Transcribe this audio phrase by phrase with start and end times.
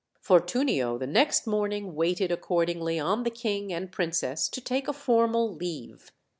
[0.19, 5.53] Fortunio the next morning waited accordingly on the king and princess to take a formal
[5.53, 6.11] leave.